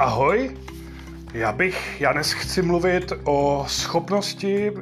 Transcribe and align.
Ahoj, 0.00 0.56
já 1.34 1.52
bych, 1.52 2.00
já 2.00 2.12
dnes 2.12 2.32
chci 2.32 2.62
mluvit 2.62 3.12
o 3.24 3.64
schopnosti 3.68 4.70
uh, 4.70 4.78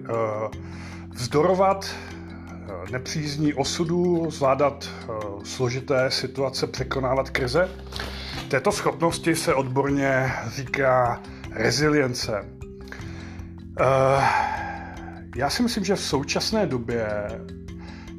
vzdorovat 1.10 1.86
uh, 1.86 2.90
nepřízní 2.90 3.54
osudu, 3.54 4.30
zvládat 4.30 4.89
uh, 5.08 5.43
složité 5.43 6.11
situace, 6.11 6.66
překonávat 6.66 7.30
krize. 7.30 7.68
Této 8.48 8.72
schopnosti 8.72 9.34
se 9.34 9.54
odborně 9.54 10.32
říká 10.48 11.22
rezilience. 11.50 12.44
Já 15.36 15.50
si 15.50 15.62
myslím, 15.62 15.85
že 15.85 15.96
v 15.96 16.00
současné 16.00 16.66
době 16.66 17.08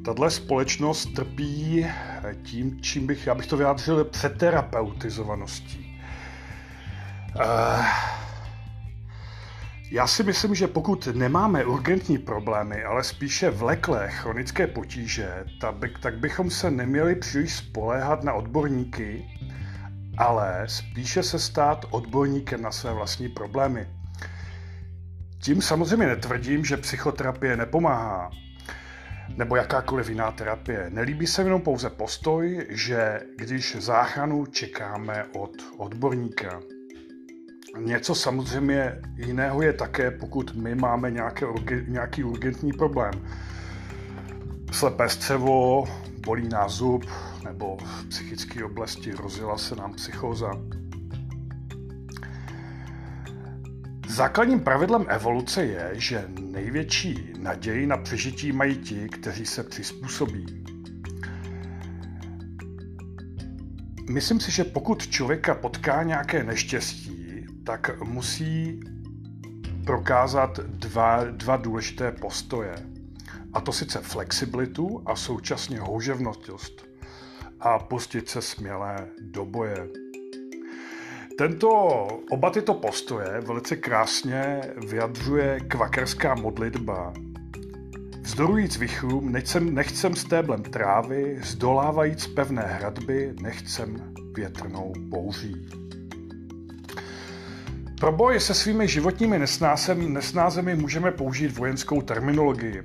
tato 0.06 0.30
společnost 0.30 1.06
trpí 1.16 1.86
tím, 2.44 2.82
čím 2.82 3.08
bych, 3.08 3.28
já 3.28 3.36
bych 3.36 3.48
to 3.48 3.58
vyjádřil, 3.58 4.06
přeterapeutizovaností. 4.06 5.89
Uh, 7.36 7.86
já 9.92 10.08
si 10.08 10.24
myslím, 10.24 10.56
že 10.56 10.68
pokud 10.68 11.08
nemáme 11.08 11.66
urgentní 11.66 12.18
problémy, 12.18 12.84
ale 12.84 13.04
spíše 13.04 13.50
vleklé 13.50 14.10
chronické 14.12 14.68
potíže, 14.68 15.46
tak 16.02 16.18
bychom 16.20 16.50
se 16.50 16.72
neměli 16.72 17.16
příliš 17.16 17.56
spoléhat 17.56 18.24
na 18.24 18.34
odborníky, 18.34 19.26
ale 20.18 20.64
spíše 20.68 21.24
se 21.24 21.40
stát 21.40 21.86
odborníkem 21.90 22.62
na 22.62 22.72
své 22.72 22.94
vlastní 22.94 23.30
problémy. 23.30 23.88
Tím 25.42 25.62
samozřejmě 25.62 26.08
netvrdím, 26.08 26.66
že 26.66 26.78
psychoterapie 26.78 27.58
nepomáhá, 27.58 28.32
nebo 29.38 29.56
jakákoliv 29.56 30.10
jiná 30.10 30.32
terapie. 30.32 30.90
Nelíbí 30.90 31.28
se 31.28 31.42
jenom 31.42 31.62
pouze 31.62 31.90
postoj, 31.90 32.68
že 32.70 33.20
když 33.38 33.76
záchranu 33.76 34.46
čekáme 34.46 35.26
od 35.34 35.52
odborníka. 35.78 36.60
Něco 37.78 38.16
samozřejmě 38.16 39.02
jiného 39.16 39.62
je 39.62 39.74
také, 39.74 40.12
pokud 40.12 40.56
my 40.56 40.76
máme 40.76 41.12
nějaké, 41.12 41.46
nějaký 41.88 42.24
urgentní 42.24 42.74
problém. 42.74 43.14
Slepé 44.72 45.10
střevo, 45.10 45.84
bolí 46.26 46.48
nás 46.50 46.74
zub, 46.74 47.06
nebo 47.44 47.78
v 47.78 48.06
psychické 48.06 48.64
oblasti 48.64 49.12
rozjela 49.12 49.58
se 49.58 49.76
nám 49.76 49.94
psychóza. 49.94 50.52
Základním 54.08 54.60
pravidlem 54.60 55.06
evoluce 55.10 55.66
je, 55.66 55.90
že 55.94 56.26
největší 56.40 57.34
naději 57.40 57.88
na 57.88 57.98
přežití 57.98 58.52
mají 58.52 58.78
ti, 58.78 59.10
kteří 59.10 59.46
se 59.46 59.64
přizpůsobí. 59.64 60.64
Myslím 64.10 64.40
si, 64.40 64.52
že 64.52 64.64
pokud 64.64 65.08
člověka 65.08 65.56
potká 65.56 66.04
nějaké 66.04 66.44
neštěstí, 66.44 67.19
tak 67.70 68.02
musí 68.04 68.80
prokázat 69.86 70.60
dva, 70.60 71.24
dva 71.24 71.58
důležité 71.58 72.12
postoje. 72.12 72.76
A 73.54 73.62
to 73.62 73.72
sice 73.72 74.00
flexibilitu 74.00 75.04
a 75.06 75.16
současně 75.16 75.80
houževnost 75.80 76.88
a 77.60 77.80
pustit 77.80 78.30
se 78.30 78.42
smělé 78.42 79.08
do 79.22 79.46
boje. 79.46 79.88
Tento, 81.38 81.70
oba 82.30 82.50
tyto 82.50 82.74
postoje 82.74 83.42
velice 83.42 83.76
krásně 83.76 84.62
vyjadřuje 84.90 85.60
kvakerská 85.60 86.36
modlitba. 86.36 87.14
Vzdorujíc 88.22 88.78
vychrům, 88.78 89.32
nechcem, 89.32 89.76
nechcem 89.76 90.16
stéblem 90.16 90.64
trávy, 90.64 91.40
zdolávajíc 91.44 92.28
pevné 92.28 92.64
hradby, 92.64 93.36
nechcem 93.42 94.14
větrnou 94.36 94.94
bouří. 94.98 95.90
Pro 98.00 98.12
boj 98.12 98.40
se 98.40 98.54
svými 98.54 98.88
životními 98.88 99.40
nesnázemi, 99.40 100.10
nesnázemi 100.10 100.76
můžeme 100.76 101.12
použít 101.12 101.58
vojenskou 101.58 102.02
terminologii. 102.02 102.84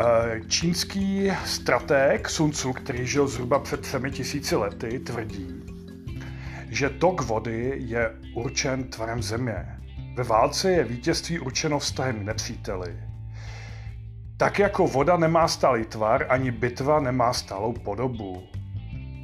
Eh, 0.00 0.40
čínský 0.48 1.32
stratég 1.44 2.28
Sun 2.28 2.50
Tzu, 2.50 2.72
který 2.72 3.06
žil 3.06 3.28
zhruba 3.28 3.58
před 3.58 3.80
třemi 3.80 4.10
tisíci 4.10 4.56
lety, 4.56 4.98
tvrdí, 4.98 5.48
že 6.68 6.90
tok 6.90 7.20
vody 7.20 7.72
je 7.76 8.10
určen 8.34 8.84
tvarem 8.84 9.22
země. 9.22 9.66
Ve 10.14 10.24
válce 10.24 10.70
je 10.70 10.84
vítězství 10.84 11.38
určeno 11.38 11.78
vztahem 11.78 12.24
nepříteli. 12.24 12.96
Tak 14.36 14.58
jako 14.58 14.86
voda 14.86 15.16
nemá 15.16 15.48
stálý 15.48 15.84
tvar, 15.84 16.26
ani 16.28 16.50
bitva 16.50 17.00
nemá 17.00 17.32
stálou 17.32 17.72
podobu. 17.72 18.42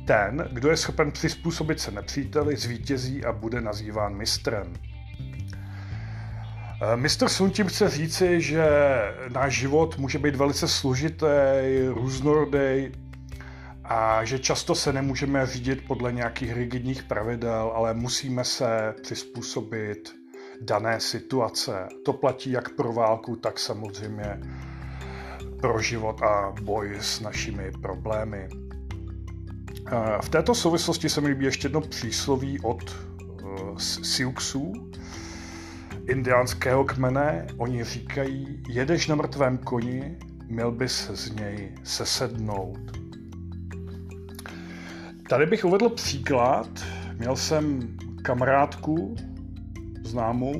Ten, 0.08 0.48
kdo 0.52 0.70
je 0.70 0.76
schopen 0.76 1.12
přizpůsobit 1.12 1.80
se 1.80 1.91
nepříteli, 1.91 2.56
zvítězí 2.56 3.24
a 3.24 3.32
bude 3.32 3.60
nazýván 3.60 4.14
mistrem. 4.14 4.72
Eh, 6.82 6.96
mistr 6.96 7.28
Sun 7.28 7.50
tím 7.50 7.66
chce 7.66 7.91
říci, 7.91 8.41
že 8.41 8.69
náš 9.32 9.54
život 9.58 9.98
může 9.98 10.19
být 10.19 10.36
velice 10.36 10.69
složitý, 10.69 11.26
různorodý 11.88 12.92
a 13.84 14.24
že 14.24 14.38
často 14.38 14.74
se 14.74 14.92
nemůžeme 14.92 15.46
řídit 15.46 15.86
podle 15.86 16.12
nějakých 16.12 16.52
rigidních 16.52 17.02
pravidel, 17.02 17.72
ale 17.75 17.94
musíme 17.94 18.44
se 18.44 18.94
přizpůsobit 19.02 20.14
dané 20.60 21.00
situace. 21.00 21.88
To 22.04 22.12
platí 22.12 22.50
jak 22.50 22.69
pro 22.69 22.92
válku, 22.92 23.36
tak 23.36 23.58
samozřejmě 23.58 24.40
pro 25.60 25.82
život 25.82 26.22
a 26.22 26.54
boj 26.62 26.96
s 27.00 27.20
našimi 27.20 27.72
problémy. 27.82 28.67
V 30.21 30.28
této 30.28 30.54
souvislosti 30.54 31.09
se 31.09 31.21
mi 31.21 31.28
líbí 31.28 31.44
ještě 31.44 31.66
jedno 31.66 31.81
přísloví 31.81 32.60
od 32.60 32.97
uh, 33.43 33.78
Siouxů, 33.78 34.72
indiánského 36.09 36.84
kmene. 36.84 37.47
Oni 37.56 37.84
říkají, 37.84 38.62
jedeš 38.69 39.06
na 39.06 39.15
mrtvém 39.15 39.59
koni, 39.59 40.19
měl 40.47 40.72
bys 40.72 41.10
z 41.15 41.31
něj 41.32 41.75
sesednout. 41.84 42.78
Tady 45.28 45.47
bych 45.47 45.65
uvedl 45.65 45.88
příklad. 45.88 46.69
Měl 47.19 47.37
jsem 47.37 47.97
kamarádku, 48.22 49.16
známou, 50.05 50.55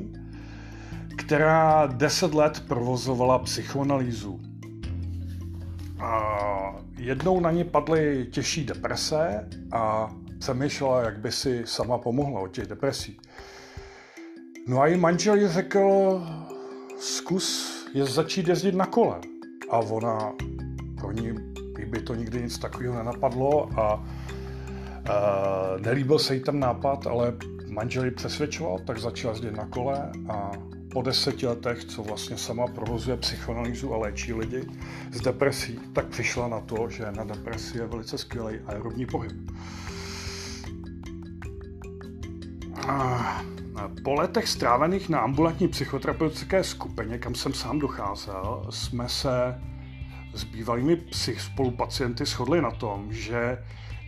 která 1.17 1.87
deset 1.87 2.33
let 2.33 2.63
provozovala 2.67 3.39
psychoanalýzu. 3.39 4.39
A 5.99 6.58
jednou 6.99 7.39
na 7.39 7.51
ní 7.51 7.63
padly 7.63 8.27
těžší 8.31 8.65
deprese 8.65 9.49
a 9.71 10.09
přemýšlela, 10.39 11.01
jak 11.01 11.19
by 11.19 11.31
si 11.31 11.61
sama 11.65 11.97
pomohla 11.97 12.41
od 12.41 12.47
těch 12.47 12.67
depresí. 12.67 13.17
No 14.67 14.81
a 14.81 14.87
její 14.87 14.99
manžel 14.99 15.35
jí 15.35 15.47
řekl, 15.47 16.21
zkus 16.99 17.75
je 17.93 18.05
začít 18.05 18.47
jezdit 18.47 18.75
na 18.75 18.85
kole. 18.85 19.19
A 19.69 19.77
ona, 19.77 20.33
pro 20.97 21.11
ní 21.11 21.31
by 21.85 22.01
to 22.01 22.15
nikdy 22.15 22.41
nic 22.41 22.57
takového 22.57 22.95
nenapadlo 22.95 23.79
a, 23.79 23.83
a 23.83 24.03
nelíbil 25.79 26.19
se 26.19 26.35
jí 26.35 26.41
ten 26.41 26.59
nápad, 26.59 27.07
ale 27.07 27.33
manžel 27.67 28.05
ji 28.05 28.11
přesvědčoval, 28.11 28.79
tak 28.79 28.97
začala 28.97 29.33
jezdit 29.33 29.57
na 29.57 29.65
kole 29.65 30.11
a 30.29 30.51
po 30.93 31.01
deseti 31.01 31.47
letech, 31.47 31.85
co 31.85 32.03
vlastně 32.03 32.37
sama 32.37 32.67
provozuje 32.67 33.17
psychoanalýzu 33.17 33.93
a 33.93 33.97
léčí 33.97 34.33
lidi 34.33 34.61
z 35.11 35.21
depresí, 35.21 35.79
tak 35.93 36.05
přišla 36.05 36.47
na 36.47 36.59
to, 36.59 36.89
že 36.89 37.11
na 37.11 37.23
depresi 37.23 37.77
je 37.77 37.87
velice 37.87 38.17
skvělý 38.17 38.59
aerobní 38.67 39.05
pohyb. 39.05 39.31
Po 44.03 44.13
letech 44.13 44.47
strávených 44.47 45.09
na 45.09 45.19
ambulantní 45.19 45.67
psychoterapeutické 45.67 46.63
skupině, 46.63 47.17
kam 47.17 47.35
jsem 47.35 47.53
sám 47.53 47.79
docházel, 47.79 48.67
jsme 48.69 49.09
se 49.09 49.61
s 50.33 50.43
bývalými 50.43 50.95
psych 50.95 51.41
spolupacienty 51.41 52.25
shodli 52.25 52.61
na 52.61 52.71
tom, 52.71 53.13
že 53.13 53.57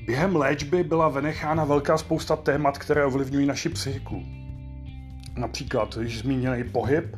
během 0.05 0.35
léčby 0.35 0.83
byla 0.83 1.09
vynechána 1.09 1.63
velká 1.63 1.97
spousta 1.97 2.35
témat, 2.35 2.77
které 2.77 3.05
ovlivňují 3.05 3.45
naši 3.45 3.69
psychiku 3.69 4.40
například 5.35 5.97
již 6.01 6.19
zmíněný 6.19 6.63
pohyb, 6.63 7.15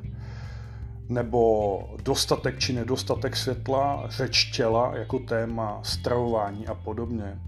nebo 1.09 1.95
dostatek 2.03 2.59
či 2.59 2.73
nedostatek 2.73 3.35
světla, 3.35 4.03
řeč 4.09 4.51
těla 4.51 4.97
jako 4.97 5.19
téma, 5.19 5.79
stravování 5.83 6.67
a 6.67 6.75
podobně. 6.75 7.23
E, 7.25 7.39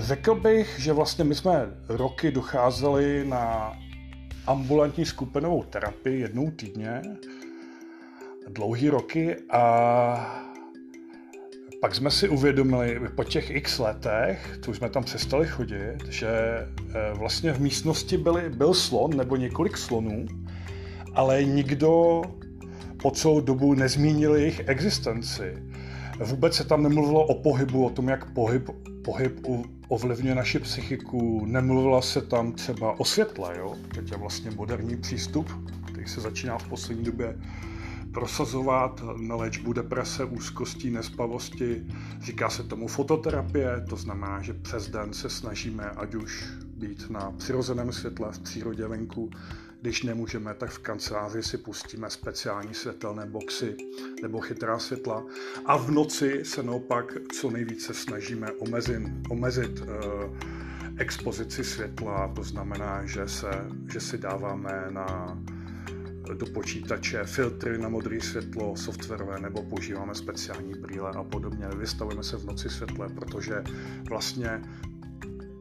řekl 0.00 0.34
bych, 0.34 0.80
že 0.80 0.92
vlastně 0.92 1.24
my 1.24 1.34
jsme 1.34 1.66
roky 1.88 2.30
docházeli 2.30 3.24
na 3.28 3.72
ambulantní 4.46 5.04
skupinovou 5.04 5.62
terapii 5.62 6.20
jednou 6.20 6.50
týdně, 6.50 7.02
dlouhý 8.48 8.88
roky 8.88 9.36
a 9.50 10.45
pak 11.80 11.94
jsme 11.94 12.10
si 12.10 12.28
uvědomili 12.28 13.00
po 13.14 13.24
těch 13.24 13.50
x 13.50 13.78
letech, 13.78 14.58
co 14.62 14.70
už 14.70 14.76
jsme 14.76 14.90
tam 14.90 15.04
přestali 15.04 15.46
chodit, 15.46 15.96
že 16.08 16.28
eh, 16.28 17.12
vlastně 17.14 17.52
v 17.52 17.60
místnosti 17.60 18.16
byli, 18.16 18.50
byl 18.50 18.74
slon 18.74 19.16
nebo 19.16 19.36
několik 19.36 19.76
slonů, 19.76 20.26
ale 21.14 21.44
nikdo 21.44 22.22
po 23.02 23.10
celou 23.10 23.40
dobu 23.40 23.74
nezmínil 23.74 24.36
jejich 24.36 24.62
existenci. 24.66 25.54
Vůbec 26.24 26.54
se 26.54 26.64
tam 26.64 26.82
nemluvilo 26.82 27.26
o 27.26 27.42
pohybu, 27.42 27.86
o 27.86 27.90
tom, 27.90 28.08
jak 28.08 28.32
pohyb, 28.32 28.70
pohyb 29.04 29.46
ovlivňuje 29.88 30.34
naši 30.34 30.58
psychiku. 30.58 31.46
Nemluvila 31.46 32.02
se 32.02 32.22
tam 32.22 32.52
třeba 32.52 33.00
o 33.00 33.04
světle, 33.04 33.54
jo? 33.58 33.74
Teď 33.94 34.10
je 34.10 34.16
vlastně 34.16 34.50
moderní 34.50 34.96
přístup, 34.96 35.50
který 35.92 36.06
se 36.06 36.20
začíná 36.20 36.58
v 36.58 36.68
poslední 36.68 37.04
době 37.04 37.36
prosazovat 38.16 39.02
na 39.16 39.36
léčbu 39.36 39.72
deprese, 39.72 40.24
úzkosti, 40.24 40.90
nespavosti. 40.90 41.86
Říká 42.20 42.50
se 42.50 42.62
tomu 42.62 42.88
fototerapie, 42.88 43.84
to 43.88 43.96
znamená, 43.96 44.42
že 44.42 44.52
přes 44.52 44.88
den 44.88 45.12
se 45.12 45.30
snažíme 45.30 45.84
ať 45.90 46.14
už 46.14 46.44
být 46.66 47.10
na 47.10 47.30
přirozeném 47.30 47.92
světle 47.92 48.32
v 48.32 48.38
přírodě 48.38 48.88
venku, 48.88 49.30
když 49.80 50.02
nemůžeme, 50.02 50.54
tak 50.54 50.70
v 50.70 50.78
kanceláři 50.78 51.42
si 51.42 51.58
pustíme 51.58 52.10
speciální 52.10 52.74
světelné 52.74 53.26
boxy 53.26 53.76
nebo 54.22 54.40
chytrá 54.40 54.78
světla. 54.78 55.24
A 55.66 55.76
v 55.76 55.90
noci 55.90 56.44
se 56.44 56.62
naopak 56.62 57.12
co 57.32 57.50
nejvíce 57.50 57.94
snažíme 57.94 58.52
omezit, 58.52 59.02
omezit 59.30 59.80
uh, 59.80 59.86
expozici 60.96 61.64
světla, 61.64 62.32
to 62.36 62.42
znamená, 62.42 63.06
že, 63.06 63.28
se, 63.28 63.50
že 63.92 64.00
si 64.00 64.18
dáváme 64.18 64.86
na 64.90 65.38
do 66.34 66.46
počítače 66.46 67.24
filtry 67.24 67.78
na 67.78 67.88
modré 67.88 68.20
světlo, 68.20 68.76
softwarové, 68.76 69.40
nebo 69.40 69.62
používáme 69.62 70.14
speciální 70.14 70.74
brýle 70.74 71.10
a 71.10 71.24
podobně. 71.24 71.66
Vystavujeme 71.76 72.22
se 72.22 72.36
v 72.36 72.44
noci 72.44 72.70
světle, 72.70 73.08
protože 73.08 73.64
vlastně 74.08 74.62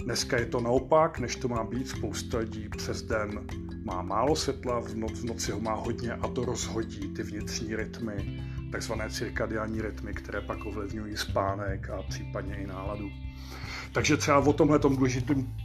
dneska 0.04 0.38
je 0.38 0.46
to 0.46 0.62
naopak, 0.62 1.20
než 1.20 1.36
to 1.36 1.48
má 1.48 1.64
být. 1.64 1.90
Spousta 1.90 2.38
lidí 2.38 2.70
přes 2.70 3.02
den 3.02 3.48
má 3.84 4.02
málo 4.02 4.36
světla, 4.36 4.80
v, 4.80 4.96
noc, 4.96 5.20
v 5.20 5.26
noci 5.26 5.52
ho 5.52 5.60
má 5.60 5.74
hodně 5.74 6.14
a 6.14 6.28
to 6.28 6.46
rozhodí 6.46 7.14
ty 7.14 7.24
vnitřní 7.24 7.76
rytmy, 7.76 8.44
takzvané 8.72 9.10
cirkadiální 9.10 9.82
rytmy, 9.82 10.14
které 10.14 10.42
pak 10.42 10.66
ovlivňují 10.66 11.18
spánek 11.18 11.90
a 11.90 12.04
případně 12.04 12.56
i 12.56 12.68
náladu. 12.68 13.10
Takže 13.96 14.18
třeba 14.18 14.40
o 14.40 14.54
tomhle 14.54 14.80
důležitém 14.80 15.56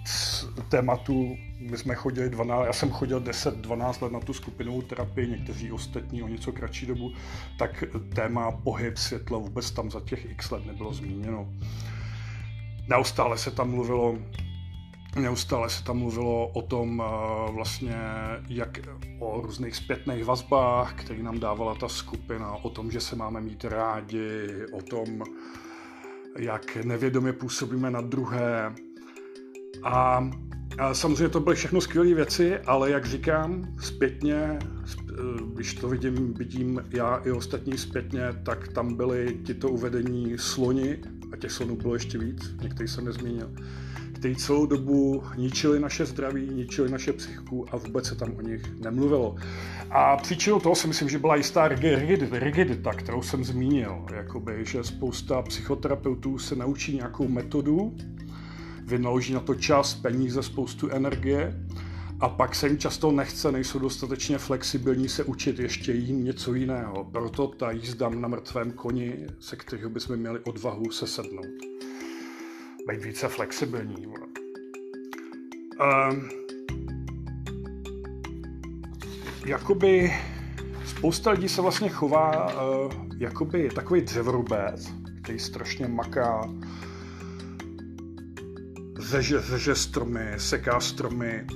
tématu 0.68 1.36
my 1.70 1.78
jsme 1.78 1.94
chodili 1.94 2.30
12, 2.30 2.66
já 2.66 2.72
jsem 2.72 2.90
chodil 2.90 3.20
10-12 3.20 4.02
let 4.02 4.12
na 4.12 4.20
tu 4.20 4.32
skupinovou 4.32 4.82
terapii, 4.82 5.28
někteří 5.28 5.72
ostatní 5.72 6.22
o 6.22 6.28
něco 6.28 6.52
kratší 6.52 6.86
dobu, 6.86 7.12
tak 7.58 7.84
téma 8.14 8.50
pohyb 8.50 8.98
světla 8.98 9.38
vůbec 9.38 9.70
tam 9.70 9.90
za 9.90 10.00
těch 10.00 10.30
x 10.30 10.50
let 10.50 10.66
nebylo 10.66 10.92
zmíněno. 10.92 11.48
Neustále 12.88 13.38
se 13.38 13.50
tam 13.50 13.70
mluvilo 13.70 14.18
Neustále 15.16 15.70
se 15.70 15.84
tam 15.84 15.98
mluvilo 15.98 16.48
o 16.48 16.62
tom 16.62 17.02
eh, 17.06 17.52
vlastně, 17.52 17.96
jak 18.48 18.78
o 19.18 19.40
různých 19.40 19.76
zpětných 19.76 20.24
vazbách, 20.24 20.94
které 20.94 21.22
nám 21.22 21.40
dávala 21.40 21.74
ta 21.74 21.88
skupina, 21.88 22.52
o 22.52 22.70
tom, 22.70 22.90
že 22.90 23.00
se 23.00 23.16
máme 23.16 23.40
mít 23.40 23.64
rádi, 23.64 24.46
o 24.72 24.82
tom, 24.82 25.22
jak 26.38 26.76
nevědomě 26.76 27.32
působíme 27.32 27.90
na 27.90 28.00
druhé. 28.00 28.74
A, 29.82 30.30
a 30.78 30.94
samozřejmě 30.94 31.28
to 31.28 31.40
byly 31.40 31.56
všechno 31.56 31.80
skvělé 31.80 32.14
věci, 32.14 32.58
ale 32.58 32.90
jak 32.90 33.06
říkám, 33.06 33.76
zpětně, 33.80 34.58
eh, 34.58 35.14
když 35.54 35.74
to 35.74 35.88
vidím, 35.88 36.34
vidím 36.34 36.84
já 36.90 37.16
i 37.16 37.30
ostatní 37.30 37.78
zpětně, 37.78 38.22
tak 38.44 38.68
tam 38.68 38.94
byly 38.96 39.40
tyto 39.46 39.68
uvedení 39.68 40.38
sloni, 40.38 40.98
a 41.32 41.36
těch 41.36 41.52
slonů 41.52 41.76
bylo 41.76 41.94
ještě 41.94 42.18
víc, 42.18 42.54
některý 42.62 42.88
jsem 42.88 43.04
nezmínil, 43.04 43.50
kteří 44.20 44.36
celou 44.36 44.66
dobu 44.66 45.22
ničili 45.36 45.80
naše 45.80 46.06
zdraví, 46.06 46.50
ničili 46.52 46.90
naše 46.90 47.12
psychiku 47.12 47.66
a 47.70 47.76
vůbec 47.76 48.06
se 48.06 48.14
tam 48.14 48.32
o 48.38 48.42
nich 48.42 48.80
nemluvilo. 48.80 49.36
A 49.90 50.16
příčinou 50.16 50.60
toho 50.60 50.74
si 50.74 50.88
myslím, 50.88 51.08
že 51.08 51.18
byla 51.18 51.36
jistá 51.36 51.68
rigidita, 52.30 52.92
kterou 52.92 53.22
jsem 53.22 53.44
zmínil. 53.44 54.06
Jakoby, 54.14 54.64
že 54.64 54.84
spousta 54.84 55.42
psychoterapeutů 55.42 56.38
se 56.38 56.56
naučí 56.56 56.96
nějakou 56.96 57.28
metodu, 57.28 57.96
vynaloží 58.84 59.32
na 59.32 59.40
to 59.40 59.54
čas, 59.54 59.94
peníze, 59.94 60.42
spoustu 60.42 60.90
energie 60.90 61.64
a 62.20 62.28
pak 62.28 62.54
se 62.54 62.68
jim 62.68 62.78
často 62.78 63.12
nechce, 63.12 63.52
nejsou 63.52 63.78
dostatečně 63.78 64.38
flexibilní 64.38 65.08
se 65.08 65.24
učit 65.24 65.58
ještě 65.58 65.92
jim 65.92 66.24
něco 66.24 66.54
jiného. 66.54 67.04
Proto 67.12 67.46
ta 67.48 67.70
jízda 67.70 68.08
na 68.08 68.28
mrtvém 68.28 68.72
koni, 68.72 69.26
se 69.38 69.56
kterého 69.56 69.90
bychom 69.90 70.16
měli 70.16 70.38
odvahu 70.38 70.90
se 70.90 71.06
sednout. 71.06 71.79
Být 72.90 73.04
více 73.04 73.28
flexibilní. 73.28 74.06
Um, 74.06 74.14
jakoby 79.46 80.12
spousta 80.86 81.30
lidí 81.30 81.48
se 81.48 81.62
vlastně 81.62 81.88
chová 81.88 82.54
uh, 82.54 82.92
jakoby 83.18 83.68
takový 83.74 84.00
dřevorubec, 84.00 84.92
který 85.22 85.38
strašně 85.38 85.88
maká, 85.88 86.50
řeže, 88.98 89.40
řeže 89.40 89.74
stromy, 89.74 90.32
seká 90.36 90.80
stromy, 90.80 91.46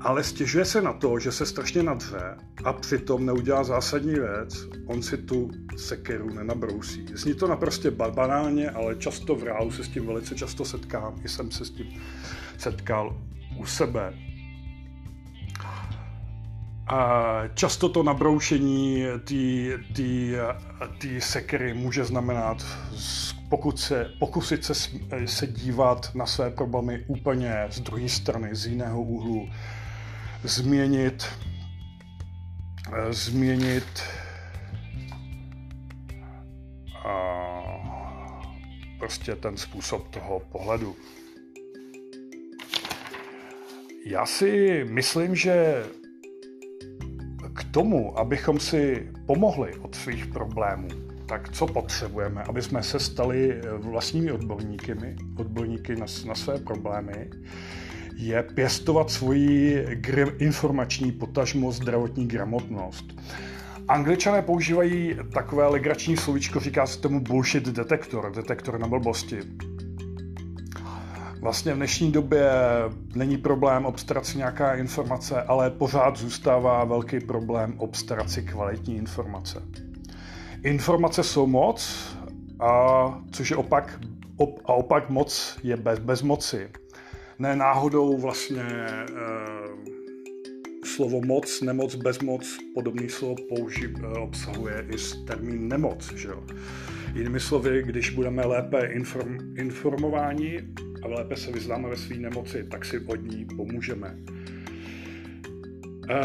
ale 0.00 0.24
stěžuje 0.24 0.64
se 0.64 0.82
na 0.82 0.92
to, 0.92 1.18
že 1.18 1.32
se 1.32 1.46
strašně 1.46 1.82
nadře 1.82 2.36
a 2.64 2.72
přitom 2.72 3.26
neudělá 3.26 3.64
zásadní 3.64 4.14
věc, 4.14 4.66
on 4.86 5.02
si 5.02 5.18
tu 5.18 5.50
sekeru 5.76 6.34
nenabrousí. 6.34 7.06
Zní 7.14 7.34
to 7.34 7.48
naprosto 7.48 7.90
banálně, 7.90 8.70
ale 8.70 8.96
často 8.96 9.34
v 9.34 9.42
reálu 9.42 9.70
se 9.70 9.84
s 9.84 9.88
tím 9.88 10.06
velice 10.06 10.34
často 10.34 10.64
setkám, 10.64 11.14
i 11.24 11.28
jsem 11.28 11.50
se 11.50 11.64
s 11.64 11.70
tím 11.70 12.02
setkal 12.58 13.22
u 13.58 13.66
sebe. 13.66 14.14
A 16.86 17.42
často 17.54 17.88
to 17.88 18.02
nabroušení 18.02 19.04
té 20.98 21.20
sekery 21.20 21.74
může 21.74 22.04
znamenat 22.04 22.66
pokud 23.48 23.80
se, 23.80 24.10
pokusit 24.18 24.64
se, 24.64 24.74
se 25.24 25.46
dívat 25.46 26.10
na 26.14 26.26
své 26.26 26.50
problémy 26.50 27.04
úplně 27.06 27.66
z 27.70 27.80
druhé 27.80 28.08
strany, 28.08 28.54
z 28.54 28.66
jiného 28.66 29.02
úhlu, 29.02 29.48
změnit, 30.44 31.26
eh, 32.92 33.12
změnit 33.12 34.02
a 37.04 37.38
prostě 38.98 39.36
ten 39.36 39.56
způsob 39.56 40.08
toho 40.08 40.40
pohledu. 40.40 40.96
Já 44.06 44.26
si 44.26 44.84
myslím, 44.88 45.36
že 45.36 45.84
k 47.54 47.64
tomu, 47.64 48.18
abychom 48.18 48.60
si 48.60 49.12
pomohli 49.26 49.74
od 49.74 49.94
svých 49.94 50.26
problémů, 50.26 50.88
tak 51.26 51.52
co 51.52 51.66
potřebujeme, 51.66 52.42
aby 52.42 52.62
jsme 52.62 52.82
se 52.82 53.00
stali 53.00 53.52
eh, 53.52 53.72
vlastními 53.72 54.32
odborníky, 54.32 54.96
odborníky 55.36 55.96
na, 55.96 56.06
na 56.26 56.34
své 56.34 56.58
problémy, 56.58 57.30
je 58.18 58.42
pěstovat 58.42 59.10
svoji 59.10 59.86
informační 60.38 61.12
potažmo 61.12 61.72
zdravotní 61.72 62.28
gramotnost. 62.28 63.04
Angličané 63.88 64.42
používají 64.42 65.16
takové 65.32 65.66
legrační 65.66 66.16
slovíčko, 66.16 66.60
říká 66.60 66.86
se 66.86 67.00
tomu 67.00 67.20
bullshit 67.20 67.68
detektor, 67.68 68.32
detektor 68.36 68.80
na 68.80 68.88
blbosti. 68.88 69.38
Vlastně 71.40 71.74
v 71.74 71.76
dnešní 71.76 72.12
době 72.12 72.50
není 73.14 73.36
problém 73.36 73.86
obstarat 73.86 74.26
si 74.26 74.38
nějaká 74.38 74.74
informace, 74.74 75.42
ale 75.42 75.70
pořád 75.70 76.16
zůstává 76.16 76.84
velký 76.84 77.20
problém 77.20 77.74
obstarat 77.76 78.30
si 78.30 78.42
kvalitní 78.42 78.96
informace. 78.96 79.62
Informace 80.64 81.22
jsou 81.22 81.46
moc, 81.46 82.08
a 82.60 83.22
což 83.30 83.50
je 83.50 83.56
opak, 83.56 84.00
op, 84.36 84.60
a 84.64 84.72
opak 84.72 85.10
moc 85.10 85.58
je 85.62 85.76
bez, 85.76 85.98
bez 85.98 86.22
moci 86.22 86.68
ne 87.38 87.56
náhodou 87.56 88.18
vlastně 88.18 88.62
e, 88.62 89.06
slovo 90.84 91.20
moc, 91.20 91.60
nemoc, 91.60 91.94
bezmoc, 91.94 92.58
podobný 92.74 93.08
slovo 93.08 93.34
použi, 93.48 93.94
e, 94.02 94.18
obsahuje 94.18 94.86
i 94.94 95.24
termín 95.26 95.68
nemoc. 95.68 96.12
Že 96.14 96.28
jo? 96.28 96.44
Jinými 97.14 97.40
slovy, 97.40 97.82
když 97.82 98.10
budeme 98.10 98.46
lépe 98.46 98.86
inform, 98.86 99.38
informováni 99.58 100.62
a 101.02 101.08
lépe 101.08 101.36
se 101.36 101.52
vyznáme 101.52 101.88
ve 101.88 101.96
své 101.96 102.16
nemoci, 102.16 102.64
tak 102.64 102.84
si 102.84 102.98
od 102.98 103.22
ní 103.22 103.46
pomůžeme. 103.56 104.18
E, 106.10 106.18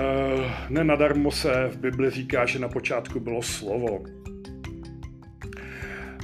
nenadarmo 0.69 1.31
se 1.31 1.69
v 1.71 1.77
Bibli 1.77 2.09
říká, 2.09 2.45
že 2.45 2.59
na 2.59 2.69
počátku 2.69 3.19
bylo 3.19 3.41
slovo. 3.41 4.03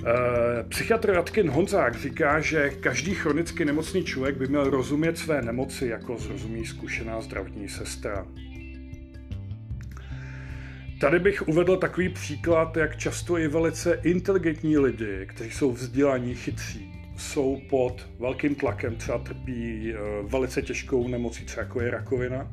Eh, 0.05 0.63
psychiatr 0.69 1.11
Radkin 1.11 1.49
Honzák 1.49 1.95
říká, 1.95 2.39
že 2.39 2.69
každý 2.69 3.13
chronicky 3.13 3.65
nemocný 3.65 4.03
člověk 4.03 4.37
by 4.37 4.47
měl 4.47 4.69
rozumět 4.69 5.17
své 5.17 5.41
nemoci, 5.41 5.87
jako 5.87 6.17
zrozumí 6.17 6.65
zkušená 6.65 7.21
zdravotní 7.21 7.69
sestra. 7.69 8.27
Tady 11.01 11.19
bych 11.19 11.47
uvedl 11.47 11.77
takový 11.77 12.09
příklad, 12.09 12.77
jak 12.77 12.97
často 12.97 13.37
i 13.37 13.47
velice 13.47 13.99
inteligentní 14.03 14.77
lidi, 14.77 15.25
kteří 15.25 15.51
jsou 15.51 15.71
vzdělaní, 15.71 16.35
chytří, 16.35 16.91
jsou 17.17 17.61
pod 17.69 18.07
velkým 18.19 18.55
tlakem, 18.55 18.95
třeba 18.95 19.17
trpí 19.17 19.93
eh, 19.93 19.97
velice 20.23 20.61
těžkou 20.61 21.07
nemocí, 21.07 21.45
třeba 21.45 21.63
jako 21.63 21.81
je 21.81 21.91
rakovina. 21.91 22.51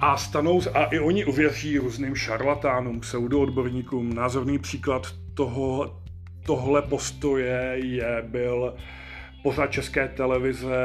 A 0.00 0.16
stanou, 0.16 0.60
a 0.74 0.84
i 0.84 0.98
oni 0.98 1.24
uvěří 1.24 1.78
různým 1.78 2.14
šarlatánům, 2.14 3.00
pseudoodborníkům. 3.00 4.14
Názorný 4.14 4.58
příklad 4.58 5.06
toho, 5.34 5.96
tohle 6.46 6.82
postoje 6.82 7.72
je, 7.74 8.22
byl 8.26 8.74
pořád 9.42 9.66
české 9.66 10.08
televize, 10.08 10.76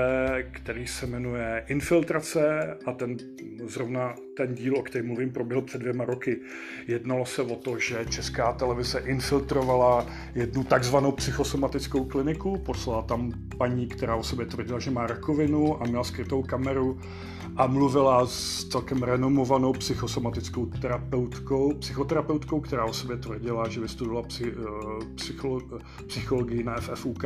který 0.51 0.87
se 0.87 1.07
jmenuje 1.07 1.63
Infiltrace 1.67 2.77
a 2.85 2.91
ten 2.91 3.17
zrovna 3.65 4.15
ten 4.37 4.55
díl, 4.55 4.77
o 4.77 4.81
kterém 4.83 5.07
mluvím, 5.07 5.31
proběhl 5.31 5.61
před 5.61 5.77
dvěma 5.77 6.05
roky. 6.05 6.39
Jednalo 6.87 7.25
se 7.25 7.41
o 7.41 7.55
to, 7.55 7.79
že 7.79 8.05
česká 8.09 8.53
televize 8.53 8.99
infiltrovala 8.99 10.07
jednu 10.35 10.63
takzvanou 10.63 11.11
psychosomatickou 11.11 12.05
kliniku, 12.05 12.57
poslala 12.57 13.01
tam 13.01 13.31
paní, 13.57 13.87
která 13.87 14.15
o 14.15 14.23
sobě 14.23 14.45
tvrdila, 14.45 14.79
že 14.79 14.91
má 14.91 15.07
rakovinu 15.07 15.83
a 15.83 15.85
měla 15.85 16.03
skrytou 16.03 16.43
kameru 16.43 16.99
a 17.57 17.67
mluvila 17.67 18.27
s 18.27 18.65
celkem 18.65 19.03
renomovanou 19.03 19.73
psychosomatickou 19.73 20.65
terapeutkou, 20.65 21.73
psychoterapeutkou, 21.73 22.59
která 22.59 22.85
o 22.85 22.93
sobě 22.93 23.17
tvrdila, 23.17 23.69
že 23.69 23.81
vystudovala 23.81 24.27
psy, 24.27 24.53
eh, 24.57 25.15
psycholo, 25.15 25.61
psychologii 26.07 26.63
na 26.63 26.75
FFUK 26.75 27.25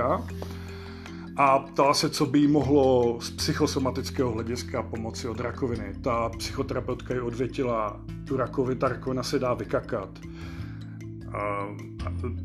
a 1.39 1.59
ptala 1.59 1.93
se, 1.93 2.09
co 2.09 2.25
by 2.25 2.39
jí 2.39 2.47
mohlo 2.47 3.17
z 3.21 3.31
psychosomatického 3.31 4.31
hlediska 4.31 4.83
pomoci 4.83 5.27
od 5.27 5.39
rakoviny. 5.39 5.93
Ta 6.03 6.29
psychoterapeutka 6.29 7.13
ji 7.13 7.19
odvětila, 7.19 8.01
tu 8.27 8.37
rakovinu, 8.37 8.79
ta 8.79 8.87
rakovina 8.89 9.23
se 9.23 9.39
dá 9.39 9.53
vykakat. 9.53 10.09
A 11.33 11.67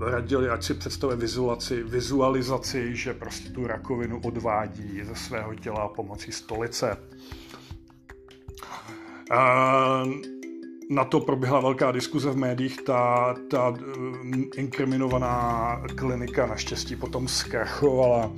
radili, 0.01 0.49
ať 0.49 0.65
si 0.65 0.75
představuje 0.75 1.17
vizualizaci, 1.17 1.83
vizualizaci, 1.83 2.97
že 2.97 3.15
prostě 3.15 3.49
tu 3.49 3.67
rakovinu 3.67 4.21
odvádí 4.25 5.03
ze 5.05 5.15
svého 5.15 5.55
těla 5.55 5.89
pomocí 5.89 6.33
stolice. 6.33 6.97
A 9.31 10.05
na 10.91 11.05
to 11.05 11.21
proběhla 11.21 11.61
velká 11.61 11.93
diskuze 11.93 12.31
v 12.31 12.37
médiích. 12.37 12.83
Ta, 12.83 13.35
ta 13.51 13.69
um, 13.69 14.51
inkriminovaná 14.57 15.83
klinika 15.95 16.47
naštěstí 16.47 16.97
potom 16.97 17.29
zkrachovala. 17.29 18.33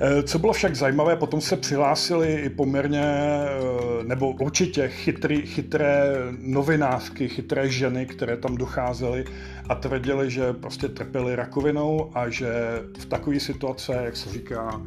Eh, 0.00 0.22
co 0.22 0.38
bylo 0.38 0.52
však 0.52 0.76
zajímavé, 0.76 1.16
potom 1.16 1.40
se 1.40 1.56
přihlásili 1.56 2.34
i 2.34 2.48
poměrně, 2.48 3.04
eh, 3.04 4.04
nebo 4.04 4.30
určitě 4.30 4.88
chytrý, 4.88 5.46
chytré 5.46 6.12
novinářky, 6.40 7.28
chytré 7.28 7.68
ženy, 7.68 8.06
které 8.06 8.36
tam 8.36 8.56
docházely 8.56 9.24
a 9.68 9.74
tvrdili, 9.74 10.30
že 10.30 10.52
prostě 10.52 10.88
trpěli 10.88 11.36
rakovinou 11.36 12.10
a 12.14 12.28
že 12.28 12.48
v 12.98 13.06
takové 13.06 13.40
situace, 13.40 13.92
jak 14.04 14.16
se 14.16 14.30
říká, 14.30 14.82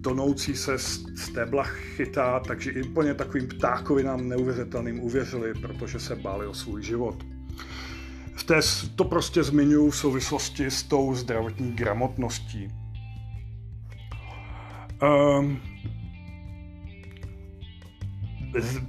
tonoucí 0.00 0.56
se 0.56 0.78
z 0.78 1.00
stébla 1.16 1.62
chytá, 1.62 2.40
takže 2.40 2.70
i 2.70 2.82
úplně 2.82 3.14
takovým 3.14 3.48
ptákovinám 3.48 4.28
neuvěřitelným 4.28 5.00
uvěřili, 5.00 5.54
protože 5.54 6.00
se 6.00 6.16
báli 6.16 6.46
o 6.46 6.54
svůj 6.54 6.82
život. 6.82 7.24
V 8.34 8.44
té, 8.44 8.60
to 8.96 9.04
prostě 9.04 9.42
zmiňuji 9.42 9.90
v 9.90 9.96
souvislosti 9.96 10.66
s 10.66 10.82
tou 10.82 11.14
zdravotní 11.14 11.72
gramotností. 11.72 12.83
Um, 15.02 15.60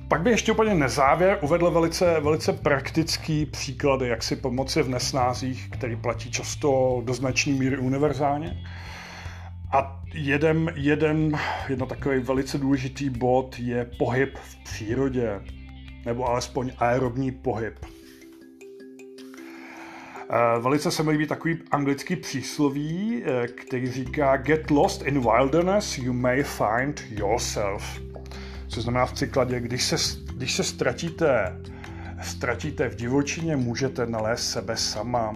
pak 0.07 0.21
by 0.21 0.29
ještě 0.29 0.51
úplně 0.51 0.75
nezávěr 0.75 1.37
uvedl 1.41 1.71
velice, 1.71 2.19
velice 2.19 2.53
praktický 2.53 3.45
příklady, 3.45 4.07
jak 4.07 4.23
si 4.23 4.35
pomoci 4.35 4.83
v 4.83 4.89
nesnázích, 4.89 5.69
který 5.69 5.95
platí 5.95 6.31
často 6.31 7.01
do 7.05 7.13
značné 7.13 7.53
míry 7.53 7.77
univerzálně. 7.77 8.63
A 9.71 10.03
jeden, 10.13 10.71
jeden, 10.75 11.39
jedno 11.69 11.85
takový 11.85 12.19
velice 12.19 12.57
důležitý 12.57 13.09
bod 13.09 13.55
je 13.59 13.85
pohyb 13.85 14.37
v 14.37 14.63
přírodě, 14.63 15.41
nebo 16.05 16.25
alespoň 16.25 16.71
aerobní 16.77 17.31
pohyb. 17.31 17.85
Eh, 20.29 20.59
velice 20.59 20.91
se 20.91 21.03
mi 21.03 21.11
líbí 21.11 21.27
takový 21.27 21.59
anglický 21.71 22.15
přísloví, 22.15 23.23
eh, 23.25 23.47
který 23.47 23.91
říká 23.91 24.37
Get 24.37 24.71
lost 24.71 25.01
in 25.01 25.19
wilderness, 25.19 25.97
you 25.97 26.13
may 26.13 26.43
find 26.43 27.03
yourself. 27.09 28.01
Co 28.67 28.81
znamená 28.81 29.05
v 29.05 29.13
příkladě, 29.13 29.59
když 29.59 29.83
se, 29.83 29.95
když 30.37 30.55
se 30.55 30.63
ztratíte, 30.63 31.57
ztratíte 32.23 32.89
v 32.89 32.95
divočině, 32.95 33.55
můžete 33.55 34.05
nalézt 34.05 34.49
sebe 34.51 34.77
sama. 34.77 35.33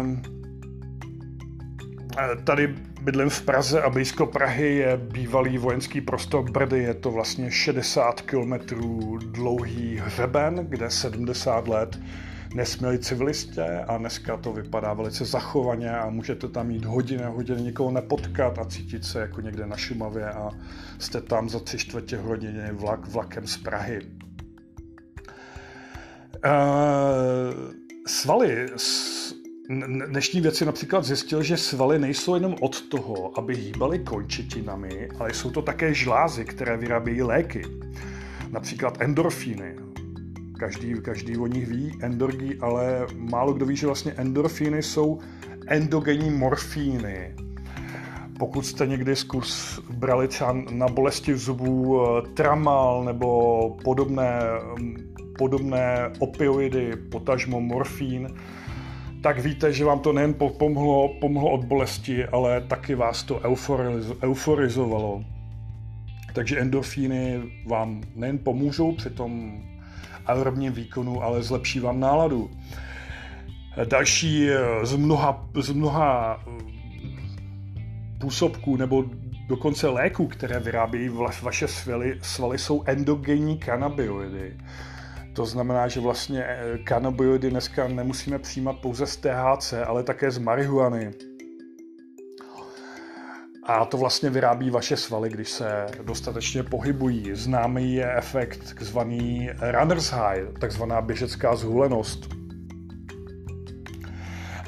Um, 0.00 0.22
tady 2.44 2.74
bydlím 3.02 3.30
v 3.30 3.42
Praze 3.42 3.82
a 3.82 3.90
blízko 3.90 4.26
Prahy 4.26 4.76
je 4.76 4.96
bývalý 4.96 5.58
vojenský 5.58 6.00
prostor 6.00 6.50
Brdy. 6.50 6.78
Je 6.78 6.94
to 6.94 7.10
vlastně 7.10 7.50
60 7.50 8.20
kilometrů 8.20 9.18
dlouhý 9.18 10.00
hřeben, 10.04 10.66
kde 10.68 10.90
70 10.90 11.68
let 11.68 11.98
nesměli 12.54 12.98
civilistě 12.98 13.64
a 13.88 13.98
dneska 13.98 14.36
to 14.36 14.52
vypadá 14.52 14.94
velice 14.94 15.24
zachovaně 15.24 15.90
a 15.90 16.10
můžete 16.10 16.48
tam 16.48 16.66
mít 16.66 16.84
hodiny 16.84 17.24
a 17.24 17.28
hodiny 17.28 17.62
nikoho 17.62 17.90
nepotkat 17.90 18.58
a 18.58 18.64
cítit 18.64 19.04
se 19.04 19.20
jako 19.20 19.40
někde 19.40 19.66
na 19.66 19.76
Šumavě 19.76 20.30
a 20.30 20.50
jste 20.98 21.20
tam 21.20 21.48
za 21.48 21.60
tři 21.60 21.78
čtvrtě 21.78 22.16
hodiny 22.16 22.72
vlak, 22.72 23.08
vlakem 23.08 23.46
z 23.46 23.56
Prahy. 23.56 24.00
Uh, 26.44 27.72
svaly, 28.06 28.66
dnešní 30.08 30.40
věci 30.40 30.64
například 30.64 31.04
zjistil, 31.04 31.42
že 31.42 31.56
svaly 31.56 31.98
nejsou 31.98 32.34
jenom 32.34 32.54
od 32.60 32.80
toho, 32.80 33.38
aby 33.38 33.56
hýbaly 33.56 33.98
končetinami, 33.98 35.08
ale 35.18 35.34
jsou 35.34 35.50
to 35.50 35.62
také 35.62 35.94
žlázy, 35.94 36.44
které 36.44 36.76
vyrábějí 36.76 37.22
léky. 37.22 37.62
Například 38.50 39.00
endorfíny. 39.00 39.87
Každý, 40.58 40.94
každý 41.02 41.36
o 41.36 41.46
nich 41.46 41.66
ví, 41.68 41.98
endorgy, 42.02 42.58
ale 42.60 43.06
málo 43.16 43.52
kdo 43.52 43.66
ví, 43.66 43.76
že 43.76 43.86
vlastně 43.86 44.12
endorfíny 44.12 44.82
jsou 44.82 45.18
endogenní 45.66 46.30
morfíny. 46.30 47.34
Pokud 48.38 48.66
jste 48.66 48.86
někdy 48.86 49.16
zkus 49.16 49.80
brali 49.90 50.28
třeba 50.28 50.52
na 50.70 50.88
bolesti 50.88 51.36
zubů 51.36 52.00
eh, 52.00 52.22
tramal 52.34 53.04
nebo 53.04 53.76
podobné, 53.84 54.40
mm, 54.78 55.14
podobné 55.38 56.12
opioidy, 56.18 56.96
potažmo 56.96 57.60
morfín, 57.60 58.28
tak 59.22 59.38
víte, 59.38 59.72
že 59.72 59.84
vám 59.84 60.00
to 60.00 60.12
nejen 60.12 60.34
pomohlo, 60.34 61.08
pomohlo 61.20 61.50
od 61.50 61.64
bolesti, 61.64 62.24
ale 62.24 62.60
taky 62.60 62.94
vás 62.94 63.22
to 63.22 63.40
euforizovalo. 64.22 65.24
Takže 66.34 66.58
endorfíny 66.58 67.42
vám 67.66 68.02
nejen 68.14 68.38
pomůžou 68.38 68.92
při 68.92 69.10
tom 69.10 69.62
aerobním 70.28 70.72
výkonu, 70.72 71.22
ale 71.22 71.42
zlepší 71.42 71.80
vám 71.80 72.00
náladu. 72.00 72.50
Další 73.84 74.50
eh, 74.50 74.86
z 74.86 74.96
mnoha, 74.96 75.48
z 75.60 75.70
mnoha 75.70 76.40
eh, 76.46 76.50
působků 78.20 78.76
nebo 78.76 79.04
dokonce 79.48 79.88
léků, 79.88 80.26
které 80.26 80.60
vyrábějí 80.60 81.10
vaše 81.42 81.68
svaly, 81.68 82.18
svaly 82.22 82.58
jsou 82.58 82.82
endogenní 82.86 83.58
kanabioidy. 83.58 84.56
To 85.32 85.46
znamená, 85.46 85.88
že 85.88 86.00
vlastně 86.00 86.44
eh, 86.44 86.78
kanabioidy 86.78 87.50
dneska 87.50 87.88
nemusíme 87.88 88.38
přijímat 88.38 88.76
pouze 88.76 89.06
z 89.06 89.16
THC, 89.16 89.74
ale 89.86 90.02
také 90.02 90.30
z 90.30 90.38
marihuany. 90.38 91.10
A 93.68 93.84
to 93.84 93.96
vlastně 93.96 94.30
vyrábí 94.30 94.70
vaše 94.70 94.96
svaly, 94.96 95.30
když 95.30 95.50
se 95.50 95.86
dostatečně 96.02 96.62
pohybují. 96.62 97.30
Známý 97.34 97.94
je 97.94 98.16
efekt 98.16 98.68
takzvaný 98.68 99.50
runner's 99.60 100.10
high, 100.10 100.42
takzvaná 100.60 101.00
běžecká 101.00 101.56
zhulenost. 101.56 102.28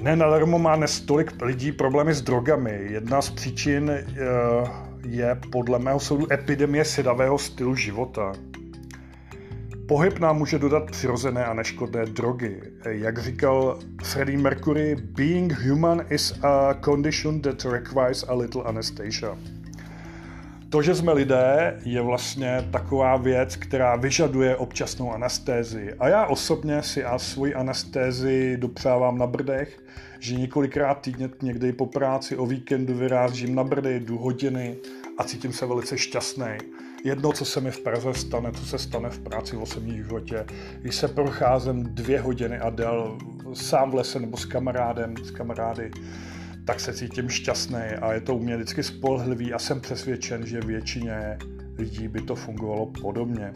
Nenadarmo 0.01 0.59
má 0.59 0.77
dnes 0.77 1.01
tolik 1.01 1.43
lidí 1.43 1.73
problémy 1.73 2.15
s 2.15 2.23
drogami. 2.23 2.87
Jedna 2.91 3.23
z 3.23 3.31
příčin 3.31 3.91
eh, 3.91 4.05
je 5.07 5.41
podle 5.53 5.79
mého 5.79 6.01
soudu 6.01 6.33
epidemie 6.33 6.85
sedavého 6.85 7.39
stylu 7.39 7.75
života. 7.75 8.33
Pohyb 9.91 10.19
nám 10.19 10.39
může 10.39 10.59
dodat 10.59 10.91
přirozené 10.91 11.45
a 11.45 11.55
neškodné 11.55 12.07
drogy. 12.07 12.63
Jak 12.85 13.19
říkal 13.19 13.79
Freddie 14.03 14.39
Mercury, 14.39 14.97
being 15.01 15.53
human 15.53 16.07
is 16.11 16.35
a 16.43 16.75
condition 16.85 17.41
that 17.41 17.65
requires 17.65 18.25
a 18.29 18.35
little 18.35 18.63
anesthesia. 18.63 19.39
To, 20.69 20.83
že 20.83 20.95
jsme 20.95 21.13
lidé, 21.13 21.81
je 21.85 22.03
vlastně 22.03 22.69
taková 22.71 23.17
věc, 23.17 23.57
která 23.57 23.97
vyžaduje 23.97 24.57
občasnou 24.57 25.13
anestézi. 25.13 25.95
A 25.99 26.09
já 26.09 26.27
osobně 26.27 26.83
si 26.83 27.05
a 27.05 27.19
svoji 27.19 27.55
anestézi 27.55 28.57
dopřávám 28.57 29.19
na 29.19 29.27
brdech, 29.27 29.81
že 30.19 30.35
několikrát 30.35 31.01
týdně 31.01 31.31
někdy 31.43 31.73
po 31.73 31.87
práci 31.87 32.37
o 32.37 32.47
víkendu 32.47 32.95
vyrážím 32.95 33.55
na 33.55 33.65
brdy, 33.65 34.01
jdu 34.01 34.19
hodiny 34.19 34.77
a 35.19 35.25
cítím 35.25 35.53
se 35.53 35.67
velice 35.67 35.99
šťastný 35.99 36.80
jedno, 37.05 37.33
co 37.33 37.45
se 37.45 37.61
mi 37.61 37.71
v 37.71 37.81
Praze 37.81 38.15
stane, 38.15 38.53
co 38.53 38.67
se 38.67 38.79
stane 38.79 39.11
v 39.11 39.19
práci 39.19 39.57
v 39.57 39.63
osobním 39.63 39.97
životě, 39.97 40.45
když 40.81 40.95
se 40.95 41.09
procházím 41.09 41.85
dvě 41.85 42.21
hodiny 42.21 42.59
a 42.59 42.71
del 42.71 43.19
sám 43.55 43.91
v 43.91 43.95
lese 43.95 44.21
nebo 44.21 44.37
s 44.37 44.45
kamarádem, 44.45 45.15
s 45.25 45.31
kamarády, 45.31 45.91
tak 46.65 46.81
se 46.81 46.93
cítím 46.93 47.29
šťastný 47.29 47.83
a 48.03 48.13
je 48.13 48.21
to 48.21 48.35
u 48.35 48.39
mě 48.39 48.57
vždycky 48.57 48.83
spolehlivý 48.83 49.53
a 49.53 49.59
jsem 49.59 49.81
přesvědčen, 49.81 50.47
že 50.47 50.61
většině 50.61 51.39
lidí 51.79 52.09
by 52.09 52.21
to 52.21 52.35
fungovalo 52.35 52.87
podobně. 52.87 53.53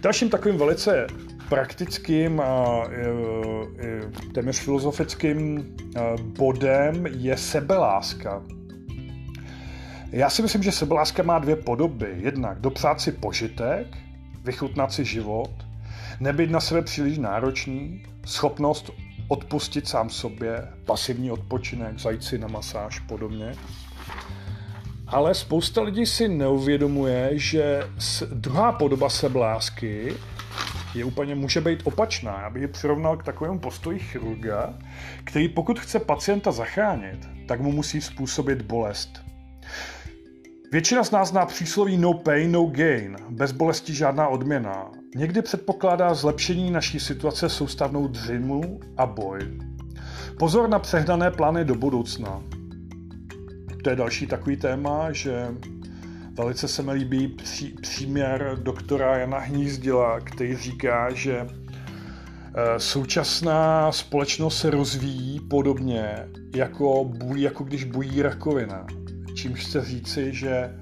Dalším 0.00 0.30
takovým 0.30 0.58
velice 0.58 1.06
praktickým 1.48 2.40
a 2.40 2.84
téměř 4.34 4.60
filozofickým 4.60 5.74
bodem 6.38 7.06
je 7.06 7.36
sebeláska. 7.36 8.42
Já 10.12 10.30
si 10.30 10.42
myslím, 10.42 10.62
že 10.62 10.72
sebeláska 10.72 11.22
má 11.22 11.38
dvě 11.38 11.56
podoby. 11.56 12.14
Jednak 12.16 12.60
dopřát 12.60 13.00
si 13.00 13.12
požitek, 13.12 13.86
vychutnat 14.44 14.92
si 14.92 15.04
život, 15.04 15.50
nebyt 16.20 16.50
na 16.50 16.60
sebe 16.60 16.82
příliš 16.82 17.18
náročný, 17.18 18.02
schopnost 18.26 18.90
odpustit 19.28 19.88
sám 19.88 20.10
sobě, 20.10 20.68
pasivní 20.84 21.30
odpočinek, 21.30 21.98
zajít 21.98 22.24
si 22.24 22.38
na 22.38 22.48
masáž 22.48 22.98
podobně. 22.98 23.52
Ale 25.06 25.34
spousta 25.34 25.82
lidí 25.82 26.06
si 26.06 26.28
neuvědomuje, 26.28 27.30
že 27.32 27.82
druhá 28.32 28.72
podoba 28.72 29.08
seblásky 29.08 30.14
je 30.94 31.04
úplně, 31.04 31.34
může 31.34 31.60
být 31.60 31.80
opačná. 31.84 32.40
Já 32.42 32.50
bych 32.50 32.62
ji 32.62 32.68
přirovnal 32.68 33.16
k 33.16 33.24
takovému 33.24 33.58
postoji 33.58 33.98
chirurga, 33.98 34.74
který 35.24 35.48
pokud 35.48 35.80
chce 35.80 35.98
pacienta 35.98 36.52
zachránit, 36.52 37.28
tak 37.46 37.60
mu 37.60 37.72
musí 37.72 38.00
způsobit 38.00 38.62
bolest. 38.62 39.29
Většina 40.72 41.04
z 41.04 41.10
nás 41.10 41.28
zná 41.28 41.46
přísloví 41.46 41.96
no 41.96 42.14
pain, 42.14 42.52
no 42.52 42.64
gain, 42.66 43.16
bez 43.30 43.52
bolesti 43.52 43.94
žádná 43.94 44.28
odměna. 44.28 44.90
Někdy 45.16 45.42
předpokládá 45.42 46.14
zlepšení 46.14 46.70
naší 46.70 47.00
situace 47.00 47.48
soustavnou 47.48 48.08
dřinu 48.08 48.80
a 48.96 49.06
boj. 49.06 49.38
Pozor 50.38 50.68
na 50.68 50.78
přehnané 50.78 51.30
plány 51.30 51.64
do 51.64 51.74
budoucna. 51.74 52.42
To 53.84 53.90
je 53.90 53.96
další 53.96 54.26
takový 54.26 54.56
téma, 54.56 55.12
že 55.12 55.46
velice 56.34 56.68
se 56.68 56.82
mi 56.82 56.92
líbí 56.92 57.28
pří, 57.28 57.74
příměr 57.82 58.58
doktora 58.62 59.18
Jana 59.18 59.38
Hnízdila, 59.38 60.20
který 60.20 60.56
říká, 60.56 61.12
že 61.12 61.46
eh, 61.46 62.80
současná 62.80 63.92
společnost 63.92 64.58
se 64.58 64.70
rozvíjí 64.70 65.40
podobně, 65.40 66.28
jako, 66.56 67.10
jako 67.36 67.64
když 67.64 67.84
bují 67.84 68.22
rakovina 68.22 68.86
čímž 69.40 69.66
chce 69.66 69.84
říci, 69.84 70.32
že 70.32 70.74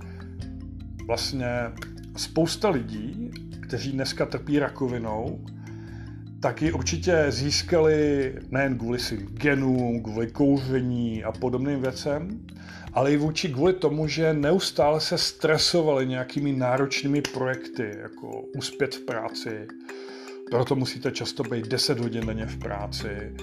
vlastně 1.07 1.47
spousta 2.17 2.69
lidí, 2.71 3.31
kteří 3.61 3.93
dneska 3.93 4.27
trpí 4.27 4.59
rakovinou, 4.59 5.45
taky 6.41 6.73
určitě 6.73 7.27
získali 7.29 8.35
nejen 8.51 8.79
kvůli 8.79 8.99
svým 8.99 9.27
genům, 9.27 10.03
kvůli 10.03 10.27
kouření 10.27 11.25
a 11.25 11.33
podobným 11.33 11.83
věcem, 11.83 12.47
ale 12.93 13.13
i 13.13 13.17
vůči 13.17 13.49
kvůli 13.49 13.73
tomu, 13.73 14.09
že 14.09 14.35
neustále 14.35 15.01
se 15.01 15.19
stresovali 15.19 16.07
nějakými 16.07 16.53
náročnými 16.53 17.23
projekty, 17.23 17.97
jako 18.03 18.41
uspět 18.57 18.95
v 18.95 19.05
práci, 19.05 19.67
proto 20.51 20.75
musíte 20.75 21.11
často 21.11 21.43
být 21.43 21.69
10 21.69 21.99
hodin 22.01 22.27
denně 22.27 22.47
v 22.47 22.59
práci, 22.59 23.35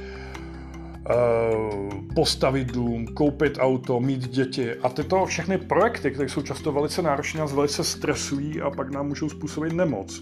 postavit 2.16 2.72
dům, 2.72 3.08
koupit 3.08 3.58
auto, 3.60 4.00
mít 4.00 4.28
děti 4.28 4.74
a 4.74 4.90
tyto 4.90 5.26
všechny 5.26 5.58
projekty, 5.58 6.12
které 6.12 6.30
jsou 6.30 6.42
často 6.42 6.72
velice 6.72 7.02
náročné 7.02 7.42
a 7.42 7.46
velice 7.46 7.84
stresují 7.84 8.62
a 8.62 8.70
pak 8.70 8.92
nám 8.92 9.08
můžou 9.08 9.30
způsobit 9.30 9.74
nemoc. 9.74 10.22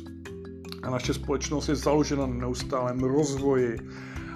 A 0.84 0.90
naše 0.90 1.14
společnost 1.14 1.70
je 1.70 1.76
založena 1.76 2.26
na 2.26 2.34
neustálém 2.34 3.00
rozvoji 3.00 3.78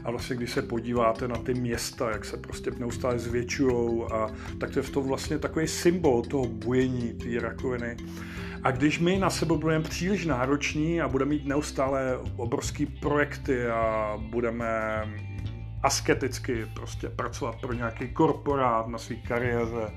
a 0.03 0.11
vlastně 0.11 0.35
když 0.35 0.51
se 0.51 0.61
podíváte 0.61 1.27
na 1.27 1.35
ty 1.35 1.53
města, 1.53 2.09
jak 2.11 2.25
se 2.25 2.37
prostě 2.37 2.71
neustále 2.77 3.19
zvětšují 3.19 4.03
a 4.11 4.29
tak 4.59 4.71
to 4.71 4.79
je 4.79 4.83
to 4.83 5.01
vlastně 5.01 5.39
takový 5.39 5.67
symbol 5.67 6.21
toho 6.21 6.45
bujení 6.45 7.13
té 7.13 7.39
rakoviny. 7.39 7.97
A 8.63 8.71
když 8.71 8.99
my 8.99 9.19
na 9.19 9.29
sebe 9.29 9.57
budeme 9.57 9.83
příliš 9.83 10.25
nároční 10.25 11.01
a 11.01 11.07
budeme 11.07 11.29
mít 11.29 11.45
neustále 11.45 12.17
obrovské 12.37 12.85
projekty 13.01 13.67
a 13.67 14.13
budeme 14.31 14.67
asketicky 15.83 16.65
prostě 16.73 17.09
pracovat 17.09 17.55
pro 17.61 17.73
nějaký 17.73 18.07
korporát 18.07 18.87
na 18.87 18.97
své 18.97 19.15
kariéře, 19.15 19.91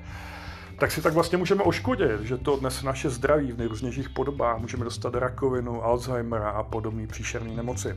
tak 0.78 0.92
si 0.92 1.02
tak 1.02 1.14
vlastně 1.14 1.38
můžeme 1.38 1.62
oškodit, 1.62 2.20
že 2.20 2.36
to 2.36 2.56
dnes 2.56 2.82
naše 2.82 3.10
zdraví 3.10 3.52
v 3.52 3.58
nejrůznějších 3.58 4.08
podobách 4.08 4.58
můžeme 4.58 4.84
dostat 4.84 5.14
rakovinu, 5.14 5.84
Alzheimera 5.84 6.50
a 6.50 6.62
podobné 6.62 7.06
příšerné 7.06 7.54
nemoci. 7.54 7.96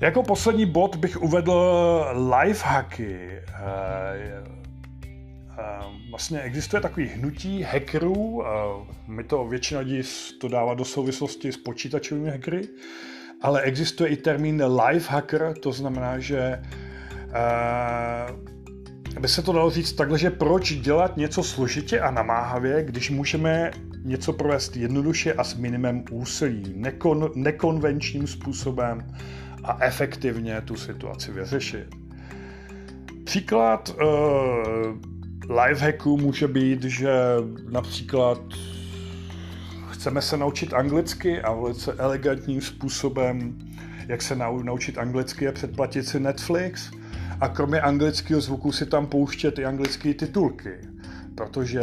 Jako 0.00 0.22
poslední 0.22 0.66
bod 0.66 0.96
bych 0.96 1.22
uvedl 1.22 2.04
lifehacky. 2.38 3.18
Eh, 3.30 4.44
eh, 5.58 5.86
vlastně 6.10 6.40
existuje 6.40 6.82
takový 6.82 7.06
hnutí 7.06 7.62
hackerů, 7.62 8.44
my 9.06 9.24
to 9.24 9.44
většina 9.44 9.80
lidí 9.80 10.02
to 10.40 10.48
dává 10.48 10.74
do 10.74 10.84
souvislosti 10.84 11.52
s 11.52 11.56
počítačovými 11.56 12.30
hackery, 12.30 12.68
ale 13.42 13.62
existuje 13.62 14.10
i 14.10 14.16
termín 14.16 14.64
life 14.64 15.12
hacker, 15.12 15.54
to 15.60 15.72
znamená, 15.72 16.18
že 16.18 16.62
uh, 17.26 19.20
by 19.20 19.28
se 19.28 19.42
to 19.42 19.52
dalo 19.52 19.70
říct 19.70 19.92
takhle, 19.92 20.18
že 20.18 20.30
proč 20.30 20.72
dělat 20.72 21.16
něco 21.16 21.42
složitě 21.42 22.00
a 22.00 22.10
namáhavě, 22.10 22.82
když 22.82 23.10
můžeme 23.10 23.70
něco 24.04 24.32
provést 24.32 24.76
jednoduše 24.76 25.32
a 25.32 25.44
s 25.44 25.54
minimem 25.54 26.04
úsilí, 26.10 26.72
nekon, 26.76 27.30
nekonvenčním 27.34 28.26
způsobem 28.26 29.06
a 29.64 29.84
efektivně 29.84 30.60
tu 30.60 30.76
situaci 30.76 31.32
vyřešit. 31.32 31.86
Příklad 33.24 33.88
uh, 33.88 34.06
lifehacku 35.62 36.16
může 36.16 36.48
být, 36.48 36.82
že 36.82 37.10
například 37.70 38.40
chceme 40.06 40.22
se 40.22 40.36
naučit 40.36 40.74
anglicky 40.74 41.42
a 41.42 41.52
velice 41.52 41.92
elegantním 41.92 42.60
způsobem, 42.60 43.58
jak 44.08 44.22
se 44.22 44.36
naučit 44.62 44.98
anglicky, 44.98 45.44
je 45.44 45.52
předplatit 45.52 46.08
si 46.08 46.20
Netflix 46.20 46.90
a 47.40 47.48
kromě 47.48 47.80
anglického 47.80 48.40
zvuku 48.40 48.72
si 48.72 48.86
tam 48.86 49.06
pouštět 49.06 49.58
i 49.58 49.64
anglické 49.64 50.14
titulky. 50.14 50.70
Protože 51.34 51.82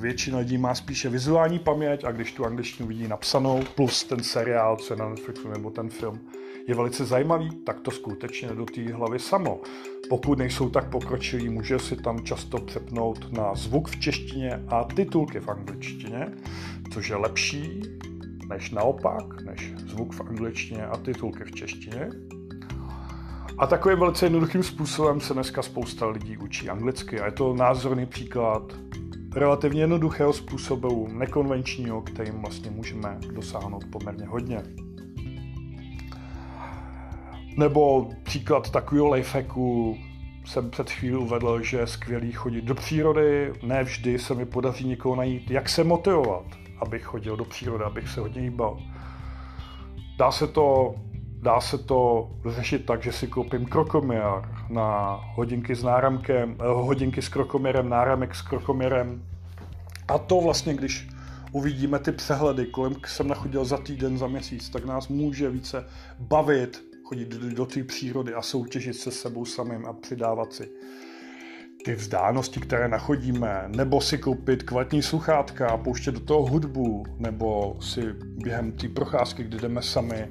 většina 0.00 0.38
lidí 0.38 0.58
má 0.58 0.74
spíše 0.74 1.08
vizuální 1.08 1.58
paměť 1.58 2.04
a 2.04 2.12
když 2.12 2.32
tu 2.32 2.44
angličtinu 2.44 2.88
vidí 2.88 3.08
napsanou, 3.08 3.62
plus 3.74 4.04
ten 4.04 4.22
seriál, 4.22 4.76
co 4.76 4.94
je 4.94 4.98
na 4.98 5.08
Netflixu 5.08 5.48
nebo 5.48 5.70
ten 5.70 5.90
film, 5.90 6.20
je 6.68 6.74
velice 6.74 7.04
zajímavý, 7.04 7.50
tak 7.50 7.80
to 7.80 7.90
skutečně 7.90 8.48
do 8.48 8.64
té 8.64 8.92
hlavy 8.92 9.18
samo. 9.18 9.60
Pokud 10.08 10.38
nejsou 10.38 10.70
tak 10.70 10.90
pokročilí, 10.90 11.48
může 11.48 11.78
si 11.78 11.96
tam 11.96 12.24
často 12.24 12.58
přepnout 12.58 13.32
na 13.32 13.54
zvuk 13.54 13.88
v 13.88 14.00
češtině 14.00 14.62
a 14.68 14.84
titulky 14.84 15.40
v 15.40 15.48
angličtině, 15.48 16.28
což 16.90 17.08
je 17.08 17.16
lepší 17.16 17.82
než 18.48 18.70
naopak, 18.70 19.42
než 19.42 19.72
zvuk 19.76 20.14
v 20.14 20.20
angličtině 20.20 20.86
a 20.86 20.96
titulky 20.96 21.44
v 21.44 21.52
češtině. 21.52 22.08
A 23.58 23.66
takovým 23.66 23.98
velice 23.98 24.26
jednoduchým 24.26 24.62
způsobem 24.62 25.20
se 25.20 25.34
dneska 25.34 25.62
spousta 25.62 26.06
lidí 26.06 26.36
učí 26.36 26.68
anglicky 26.68 27.20
a 27.20 27.26
je 27.26 27.32
to 27.32 27.54
názorný 27.54 28.06
příklad 28.06 28.72
relativně 29.34 29.80
jednoduchého 29.80 30.32
způsobu, 30.32 31.08
nekonvenčního, 31.12 32.02
kterým 32.02 32.40
vlastně 32.40 32.70
můžeme 32.70 33.18
dosáhnout 33.32 33.84
poměrně 33.92 34.26
hodně. 34.26 34.62
Nebo 37.56 38.08
příklad 38.22 38.70
takového 38.70 39.10
lifehacku 39.10 39.96
jsem 40.44 40.70
před 40.70 40.90
chvíli 40.90 41.16
uvedl, 41.16 41.62
že 41.62 41.76
je 41.76 41.86
skvělý 41.86 42.32
chodit 42.32 42.64
do 42.64 42.74
přírody. 42.74 43.52
Ne 43.62 43.84
vždy 43.84 44.18
se 44.18 44.34
mi 44.34 44.46
podaří 44.46 44.88
někoho 44.88 45.16
najít, 45.16 45.50
jak 45.50 45.68
se 45.68 45.84
motivovat, 45.84 46.46
abych 46.80 47.02
chodil 47.02 47.36
do 47.36 47.44
přírody, 47.44 47.84
abych 47.84 48.08
se 48.08 48.20
hodně 48.20 48.42
hýbal. 48.42 48.78
Dá 50.18 50.32
se 50.32 50.46
to, 50.46 50.94
dá 51.42 51.60
se 51.60 51.78
to 51.78 52.30
řešit 52.48 52.86
tak, 52.86 53.02
že 53.02 53.12
si 53.12 53.26
koupím 53.26 53.66
krokoměr 53.66 54.24
na 54.68 55.20
hodinky 55.34 55.74
s 55.74 55.82
náramkem, 55.82 56.56
eh, 56.60 56.64
hodinky 56.66 57.22
s 57.22 57.28
krokoměrem, 57.28 57.88
náramek 57.88 58.34
s 58.34 58.42
krokoměrem. 58.42 59.22
A 60.08 60.18
to 60.18 60.40
vlastně, 60.40 60.74
když 60.74 61.08
uvidíme 61.52 61.98
ty 61.98 62.12
přehledy, 62.12 62.66
kolem 62.66 62.94
jsem 63.06 63.28
nachodil 63.28 63.64
za 63.64 63.76
týden, 63.76 64.18
za 64.18 64.26
měsíc, 64.26 64.68
tak 64.68 64.84
nás 64.84 65.08
může 65.08 65.50
více 65.50 65.86
bavit 66.18 66.84
chodit 67.04 67.28
do, 67.28 67.54
do 67.54 67.66
té 67.66 67.84
přírody 67.84 68.34
a 68.34 68.42
soutěžit 68.42 68.96
se 68.96 69.10
sebou 69.10 69.44
samým 69.44 69.86
a 69.86 69.92
přidávat 69.92 70.52
si 70.52 70.68
ty 71.84 71.94
vzdálenosti, 71.94 72.60
které 72.60 72.88
nachodíme, 72.88 73.64
nebo 73.68 74.00
si 74.00 74.18
koupit 74.18 74.62
kvalitní 74.62 75.02
sluchátka 75.02 75.68
a 75.68 75.76
pouštět 75.76 76.12
do 76.12 76.20
toho 76.20 76.46
hudbu, 76.46 77.06
nebo 77.18 77.76
si 77.80 78.02
během 78.22 78.72
té 78.72 78.88
procházky, 78.88 79.44
kdy 79.44 79.58
jdeme 79.58 79.82
sami, 79.82 80.28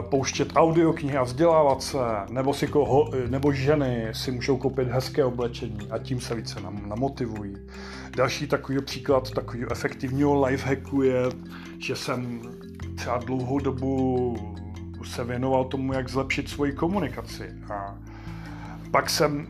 pouštět 0.00 0.48
audioknihy 0.56 1.16
a 1.16 1.22
vzdělávat 1.22 1.82
se, 1.82 1.98
nebo, 2.30 2.54
si 2.54 2.66
ko, 2.66 3.10
nebo 3.28 3.52
ženy 3.52 4.08
si 4.12 4.30
můžou 4.30 4.56
koupit 4.56 4.88
hezké 4.88 5.24
oblečení 5.24 5.90
a 5.90 5.98
tím 5.98 6.20
se 6.20 6.34
více 6.34 6.60
nam, 6.60 6.88
namotivují. 6.88 7.56
Další 8.16 8.46
takový 8.46 8.80
příklad 8.82 9.30
takového 9.30 9.72
efektivního 9.72 10.46
lifehacku 10.46 11.02
je, 11.02 11.22
že 11.78 11.96
jsem 11.96 12.42
třeba 12.96 13.18
dlouhou 13.18 13.58
dobu 13.58 14.36
se 15.04 15.24
věnoval 15.24 15.64
tomu, 15.64 15.92
jak 15.92 16.08
zlepšit 16.08 16.48
svoji 16.48 16.72
komunikaci. 16.72 17.48
A 17.74 17.98
pak 18.90 19.10
jsem 19.10 19.46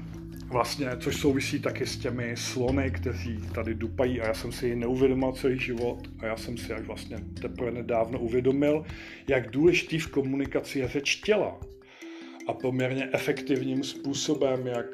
vlastně, 0.52 0.86
což 1.00 1.16
souvisí 1.16 1.60
taky 1.60 1.86
s 1.86 1.96
těmi 1.96 2.34
slony, 2.36 2.90
kteří 2.90 3.36
tady 3.54 3.74
dupají 3.74 4.20
a 4.20 4.26
já 4.26 4.34
jsem 4.34 4.52
si 4.52 4.66
ji 4.66 4.76
neuvědomil 4.76 5.32
celý 5.32 5.58
život 5.58 5.98
a 6.18 6.26
já 6.26 6.36
jsem 6.36 6.58
si 6.58 6.72
až 6.72 6.82
vlastně 6.82 7.16
teprve 7.40 7.70
nedávno 7.70 8.18
uvědomil, 8.18 8.84
jak 9.28 9.50
důležitý 9.50 9.98
v 9.98 10.10
komunikaci 10.10 10.78
je 10.78 10.88
řeč 10.88 11.16
těla 11.16 11.60
a 12.48 12.52
poměrně 12.52 13.08
efektivním 13.12 13.82
způsobem, 13.82 14.66
jak 14.66 14.86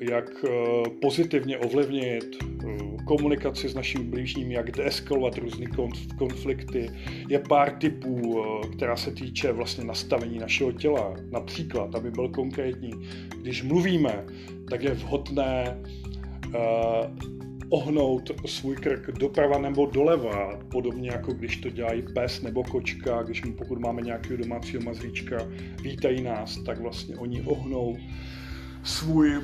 jak 0.00 0.44
eh, 0.44 0.50
pozitivně 1.00 1.58
ovlivnit 1.58 2.36
eh, 2.42 2.97
komunikaci 3.08 3.68
s 3.68 3.74
našimi 3.74 4.04
blížními, 4.04 4.54
jak 4.54 4.70
deeskalovat 4.70 5.38
různé 5.38 5.66
konflikty. 6.18 6.90
Je 7.28 7.38
pár 7.38 7.70
typů, 7.70 8.44
eh, 8.44 8.68
která 8.68 8.96
se 8.96 9.10
týče 9.10 9.52
vlastně 9.52 9.84
nastavení 9.84 10.38
našeho 10.38 10.72
těla. 10.72 11.16
Například, 11.30 11.94
aby 11.94 12.10
byl 12.10 12.28
konkrétní, 12.28 12.90
když 13.42 13.62
mluvíme, 13.62 14.24
tak 14.70 14.82
je 14.82 14.94
vhodné 14.94 15.78
ohnout 17.70 18.30
svůj 18.46 18.76
krk 18.76 19.10
doprava 19.18 19.58
nebo 19.58 19.86
doleva, 19.86 20.58
podobně 20.70 21.10
jako 21.10 21.32
když 21.32 21.56
to 21.56 21.70
dělají 21.70 22.02
pes 22.14 22.42
nebo 22.42 22.64
kočka, 22.64 23.22
když 23.22 23.44
mu 23.44 23.52
pokud 23.52 23.78
máme 23.78 24.02
nějakého 24.02 24.36
domácího 24.36 24.82
mazlíčka, 24.82 25.36
vítají 25.82 26.22
nás, 26.22 26.58
tak 26.66 26.80
vlastně 26.80 27.16
oni 27.16 27.42
ohnou 27.42 27.96
svůj 28.82 29.40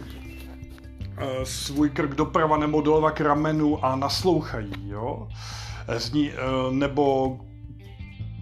svůj 1.44 1.90
krk 1.90 2.14
doprava 2.14 2.56
nebo 2.56 2.80
doleva 2.80 3.10
k 3.10 3.20
ramenu 3.20 3.84
a 3.84 3.96
naslouchají, 3.96 4.72
jo. 4.86 5.28
Eh, 5.88 6.00
zní, 6.00 6.30
eh, 6.30 6.36
nebo 6.70 7.38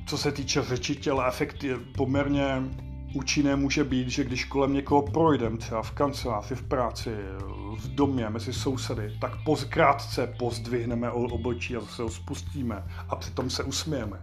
co 0.06 0.18
se 0.18 0.32
týče 0.32 0.62
řeči 0.62 0.96
těla, 0.96 1.26
efekt 1.26 1.64
je 1.64 1.78
poměrně 1.96 2.62
účinné 3.14 3.56
může 3.56 3.84
být, 3.84 4.08
že 4.08 4.24
když 4.24 4.44
kolem 4.44 4.72
někoho 4.72 5.02
projdeme, 5.02 5.58
třeba 5.58 5.82
v 5.82 5.90
kanceláři, 5.90 6.54
v 6.54 6.62
práci, 6.62 7.10
v 7.76 7.94
domě, 7.94 8.30
mezi 8.30 8.52
sousedy, 8.52 9.16
tak 9.20 9.32
krátce 9.68 10.34
pozdvihneme 10.38 11.10
obočí 11.10 11.76
a 11.76 11.80
se 11.80 12.02
ho 12.02 12.10
spustíme 12.10 12.84
a 13.08 13.16
přitom 13.16 13.50
se 13.50 13.62
usmějeme. 13.62 14.20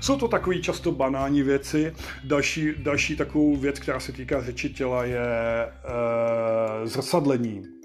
Jsou 0.00 0.16
to 0.16 0.28
takové 0.28 0.58
často 0.58 0.92
banální 0.92 1.42
věci. 1.42 1.94
Další, 2.24 2.72
další 2.78 3.16
takovou 3.16 3.56
věc, 3.56 3.78
která 3.78 4.00
se 4.00 4.12
týká 4.12 4.42
řeči 4.42 4.70
těla, 4.70 5.04
je 5.04 5.20
e, 5.22 6.86
zrcadlení 6.86 7.75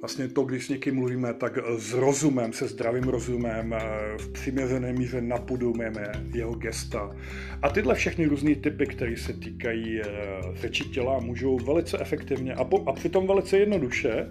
vlastně 0.00 0.28
to, 0.28 0.42
když 0.42 0.66
s 0.66 0.68
někým 0.68 0.94
mluvíme, 0.94 1.34
tak 1.34 1.58
s 1.78 1.92
rozumem, 1.92 2.52
se 2.52 2.68
zdravým 2.68 3.04
rozumem, 3.04 3.72
eh, 3.72 3.80
v 4.18 4.32
přiměřené 4.32 4.92
míře 4.92 5.20
napodobujeme 5.20 6.12
jeho 6.34 6.54
gesta. 6.54 7.16
A 7.62 7.68
tyhle 7.68 7.94
všechny 7.94 8.26
různé 8.26 8.54
typy, 8.54 8.86
které 8.86 9.16
se 9.16 9.32
týkají 9.32 10.00
eh, 10.00 10.06
řeči 10.54 10.84
těla, 10.84 11.18
můžou 11.18 11.58
velice 11.58 11.98
efektivně 11.98 12.54
a, 12.54 12.64
po, 12.64 12.88
a 12.88 12.92
přitom 12.92 13.26
velice 13.26 13.58
jednoduše 13.58 14.28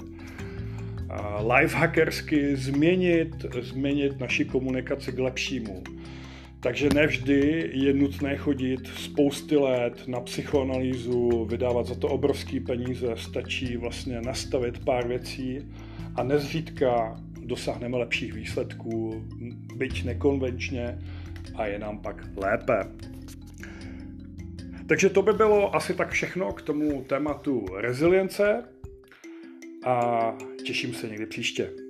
lifehackersky 1.54 2.56
změnit, 2.56 3.46
změnit 3.62 4.20
naši 4.20 4.46
komunikaci 4.46 5.12
k 5.12 5.20
lepšímu. 5.20 5.84
Takže 6.66 6.90
nevždy 6.94 7.70
je 7.74 7.94
nutné 7.94 8.38
chodit 8.38 8.88
spousty 8.88 9.58
let 9.58 10.04
na 10.08 10.20
psychoanalýzu, 10.20 11.46
vydávat 11.46 11.86
za 11.86 11.96
to 11.96 12.08
obrovský 12.08 12.60
peníze, 12.60 13.08
stačí 13.18 13.78
vlastně 13.78 14.22
nastavit 14.22 14.86
pár 14.86 15.08
věcí 15.08 15.72
a 16.16 16.24
nezřídka 16.24 17.16
dosáhneme 17.40 17.98
lepších 17.98 18.34
výsledků, 18.34 19.26
byť 19.76 20.04
nekonvenčně 20.06 21.00
a 21.56 21.66
je 21.66 21.80
nám 21.80 22.00
pak 22.00 22.26
lépe. 22.38 22.80
Takže 24.88 25.10
to 25.10 25.22
by 25.22 25.34
bylo 25.34 25.76
asi 25.76 25.94
tak 25.94 26.10
všechno 26.10 26.54
k 26.54 26.62
tomu 26.62 27.04
tématu 27.04 27.66
rezilience 27.78 28.64
a 29.86 30.38
těším 30.64 30.94
se 30.94 31.08
někdy 31.08 31.26
příště. 31.26 31.85